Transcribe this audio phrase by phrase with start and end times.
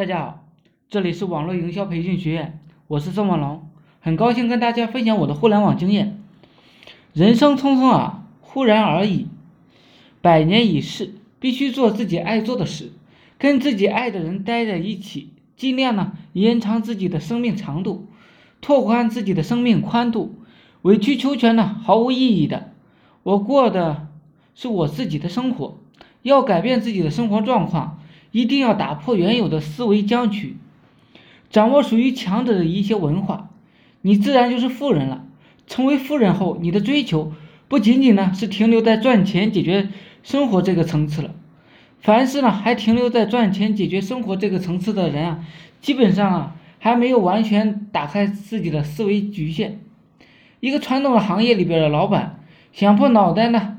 [0.00, 0.46] 大家好，
[0.88, 3.68] 这里是网络营销培训学院，我是宋万龙，
[4.00, 6.18] 很高兴跟大家分享我的互联网经验。
[7.12, 9.26] 人生匆匆啊，忽然而已，
[10.22, 12.92] 百年已逝，必须做自己爱做的事，
[13.36, 18.06] 跟自己爱的人待在一起，尽量呢延长自己的生命长度，
[18.62, 20.34] 拓宽自己的生命宽度。
[20.80, 22.72] 委曲求全呢，毫无意义的。
[23.22, 24.08] 我过的
[24.54, 25.76] 是我自己的生活，
[26.22, 27.99] 要改变自己的生活状况。
[28.32, 30.56] 一定要打破原有的思维僵局，
[31.50, 33.50] 掌握属于强者的一些文化，
[34.02, 35.24] 你自然就是富人了。
[35.66, 37.32] 成为富人后，你的追求
[37.68, 39.88] 不仅仅呢是停留在赚钱解决
[40.22, 41.34] 生活这个层次了。
[42.00, 45.44] 凡是呢还停留在赚钱解决生活这个层次的人啊，
[45.80, 49.80] 基本上啊还没有完全打开自己的思维局限。
[50.60, 52.40] 一个传统的行业里边的老板
[52.72, 53.69] 想破脑袋呢，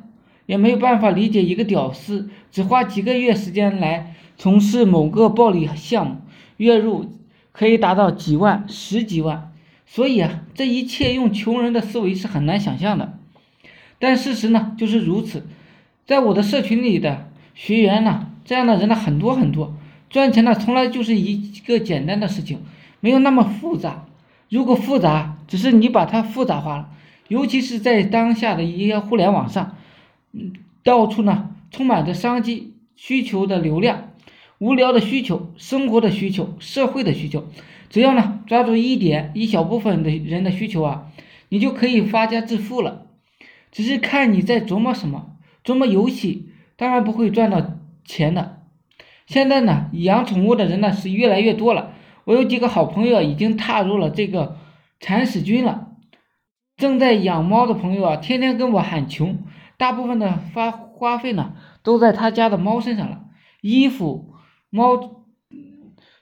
[0.51, 4.13] 也没有办法理解一个屌丝只花几个月时间来。
[4.37, 6.17] 从事某个暴利项目，
[6.57, 7.09] 月入
[7.53, 9.53] 可以达到几万、十几万，
[9.85, 13.17] 所以啊，这一切用穷人的思维是很难想象的。
[13.97, 15.47] 但事实呢就是如此，
[16.05, 19.73] 在我的社群里的学员呢，这样的人呢很多很多。
[20.09, 22.59] 赚钱呢从来就是一个简单的事情，
[22.99, 24.03] 没有那么复杂。
[24.49, 26.89] 如果复杂，只是你把它复杂化了，
[27.29, 29.77] 尤其是在当下的一些互联网上，
[30.83, 34.09] 到处呢充满着商机需求的流量。
[34.59, 37.45] 无聊的需求、生活的需求、社会的需求，
[37.89, 41.07] 只要呢抓住一点一小部分的人的需求啊，
[41.49, 43.07] 你就可以发家致富了。
[43.71, 48.61] 只是看你在琢磨什么，琢磨游戏，当然不会赚到钱的。
[49.25, 51.93] 现在呢，养宠物的人呢是越来越多了。
[52.25, 54.57] 我有几个好朋友已经踏入了这个
[54.99, 55.87] 铲屎军了。
[56.77, 59.39] 正在养猫的朋友啊，天天跟我喊穷，
[59.81, 63.23] 大部分的花花费呢都在他家的猫身上了，
[63.61, 64.35] 衣服。
[64.69, 65.25] 猫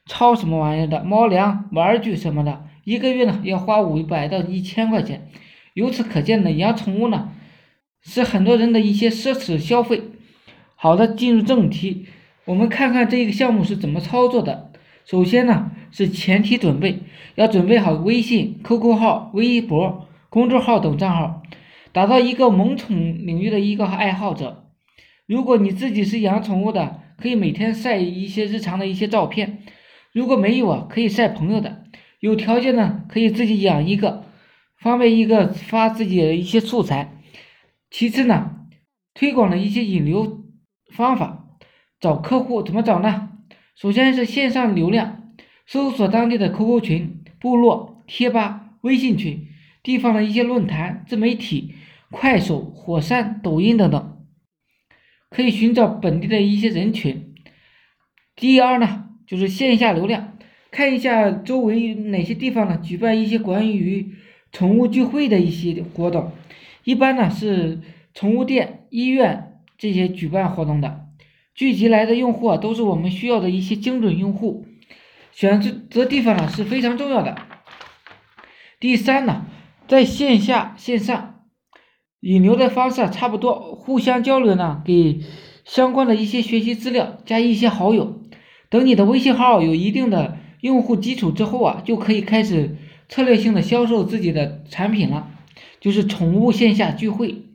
[0.05, 5.29] 超什么玩意儿的猫粮、玩具什么的，一个月呢要花五百到一千块钱。
[5.73, 7.31] 由此可见呢，养宠物呢
[8.01, 10.03] 是很多人的一些奢侈消费。
[10.75, 12.05] 好的，进入正题，
[12.45, 14.71] 我们看看这个项目是怎么操作的。
[15.03, 17.01] 首先呢是前提准备，
[17.35, 21.43] 要准备好微信、QQ 号、微博、公众号等账号，
[21.91, 22.95] 打造一个萌宠
[23.25, 24.71] 领域的一个爱好者。
[25.25, 29.63] 如果你自己是养宠物的，可以每天晒一些日常的一些照片，
[30.11, 31.83] 如果没有啊，可以晒朋友的。
[32.19, 34.25] 有条件呢，可以自己养一个，
[34.77, 37.21] 方便一个发自己的一些素材。
[37.89, 38.67] 其次呢，
[39.13, 40.43] 推广的一些引流
[40.91, 41.47] 方法，
[41.99, 43.29] 找客户怎么找呢？
[43.75, 45.31] 首先是线上流量，
[45.65, 49.47] 搜索当地的 QQ 群、部落、贴吧、微信群，
[49.83, 51.75] 地方的一些论坛、自媒体、
[52.11, 54.15] 快手、火山、抖音等等。
[55.29, 57.35] 可以寻找本地的一些人群。
[58.35, 60.37] 第二呢，就是线下流量，
[60.71, 64.15] 看一下周围哪些地方呢举办一些关于
[64.51, 66.31] 宠物聚会的一些活动，
[66.83, 67.81] 一般呢是
[68.15, 71.05] 宠物店、医院这些举办活动的，
[71.53, 74.65] 聚集来的用户啊都是我们需要的一些精准用户，
[75.31, 77.37] 选择地方呢是非常重要的。
[78.79, 79.45] 第三呢，
[79.89, 81.41] 在线下线上。
[82.19, 85.21] 引流的方式差不多，互相交流呢，给
[85.65, 88.21] 相关的一些学习资料，加一些好友。
[88.69, 95.31] 等你的微信号有一定的用户基础之后啊，就可以开始策略性的销售自己的产品了，
[95.79, 97.45] 就是宠物线下聚会。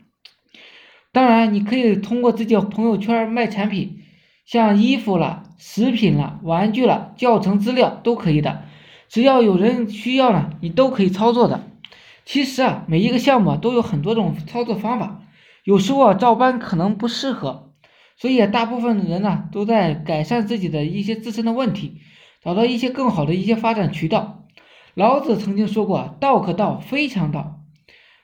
[1.12, 4.00] 当然，你可以通过自己朋友圈卖产品，
[4.44, 8.64] 像衣服了、食品了、玩具了、教程资料都可以的，
[9.08, 11.68] 只要有人需要呢，你都可以操作的。
[12.24, 15.20] 其实啊，每一个项目都有很多种操作方法，
[15.62, 17.72] 有时候啊照搬可能不适合，
[18.16, 21.98] 所以大部分的人呢都在改善自己的一些自身的问题，
[22.42, 24.46] 找到一些更好的一些发展渠道。
[24.94, 27.60] 老子曾经说过：“道可道，非常道。”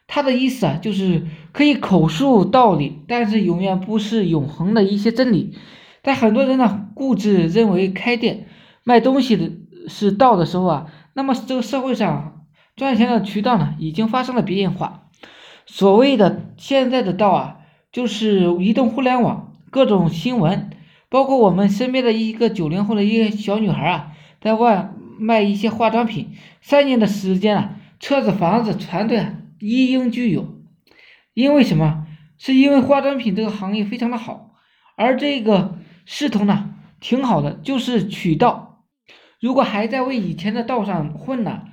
[0.08, 5.56] 他的意思啊就是可以口述道理，但是永远不是永恒的一些真理。
[6.00, 8.46] 但很多人呢固执认为开店
[8.82, 9.50] 卖东西的
[9.88, 12.39] 是道的时候啊，那么这个社会上。
[12.76, 15.08] 赚钱的渠道呢，已经发生了变化。
[15.66, 17.56] 所谓的现在的道啊，
[17.92, 20.70] 就是移动互联网，各种新闻，
[21.08, 29.26] 包括我们身边的一个九零后的一个小女孩啊，在外卖一些化妆品，三年的时间啊，车子、房子、团队
[29.58, 30.60] 一应俱有。
[31.34, 32.06] 因为什么？
[32.38, 34.52] 是因为化妆品这个行业非常的好，
[34.96, 38.82] 而这个势头呢，挺好的，就是渠道。
[39.40, 41.64] 如果还在为以前的道上混呢？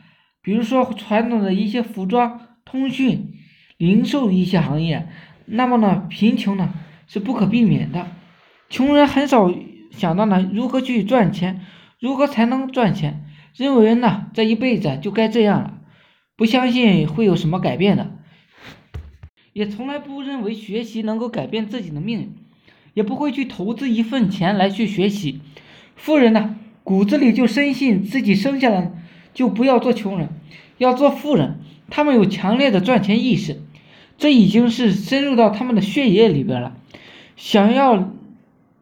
[0.48, 3.34] 比如说传统的一些服装、通讯、
[3.76, 5.10] 零售一些行业，
[5.46, 6.74] 那么呢，贫穷呢
[7.06, 8.08] 是不可避免的。
[8.70, 9.54] 穷人很少
[9.92, 11.66] 想到呢如何去赚钱，
[12.00, 13.26] 如何才能赚钱？
[13.58, 15.82] 认为呢这一辈子就该这样了，
[16.38, 18.16] 不相信会有什么改变的，
[19.52, 22.36] 也从来不认为学习能够改变自己的命运，
[22.94, 25.42] 也不会去投资一份钱来去学习。
[25.98, 26.56] 富人呢
[26.86, 28.94] 骨子里就深信自己生下来
[29.34, 30.30] 就不要做穷人，
[30.78, 31.60] 要做富人。
[31.90, 33.62] 他们有强烈的赚钱意识，
[34.18, 36.76] 这已经是深入到他们的血液里边了。
[37.36, 38.14] 想要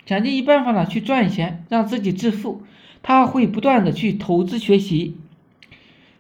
[0.06, 2.64] 想尽一办法呢去赚钱，让自己致富。
[3.04, 5.18] 他会不断的去投资学习。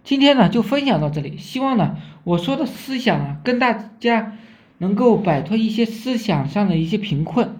[0.03, 4.37] 今天呢就分享到这里，希望呢我说的思想啊跟大家
[4.77, 7.55] 能够摆脱一些思想上的一些贫困。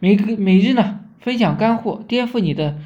[0.00, 2.76] 每个每日呢分享干货，颠覆你的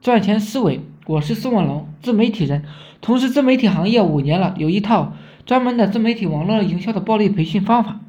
[0.00, 0.80] 赚钱思维。
[1.08, 2.64] 我是宋文龙，自媒体人，
[3.00, 5.14] 从事自媒体行业五年了，有一套
[5.46, 8.00] 专门的自媒体网络营销的暴力培训方法。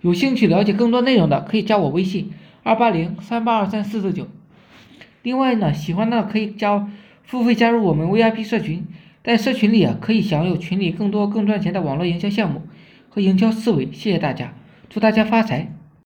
[0.00, 2.32] 有兴趣了解更多内容的，可以加我微信
[2.64, 4.26] 二八零三八二三四四九。
[5.22, 6.90] 另外呢，喜欢的可以加
[7.22, 8.84] 付费加入我们 VIP 社群，
[9.22, 12.62] 在社群里啊，可以享有群里更多更赚钱的网络营销项目
[13.10, 13.84] 和营销思维。
[13.92, 14.54] 谢谢大家，
[14.88, 15.79] 祝大家发财！